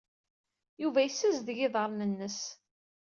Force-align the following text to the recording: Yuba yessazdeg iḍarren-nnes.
Yuba 0.81 0.99
yessazdeg 1.01 1.57
iḍarren-nnes. 1.65 2.39